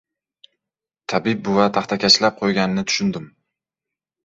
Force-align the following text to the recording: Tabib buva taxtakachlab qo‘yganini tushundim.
Tabib 1.13 1.43
buva 1.49 1.67
taxtakachlab 1.77 2.41
qo‘yganini 2.41 2.87
tushundim. 2.91 3.31